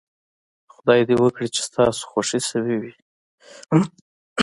[0.73, 2.93] خدای دې وکړي چې ستاسو خوښې شوې وي.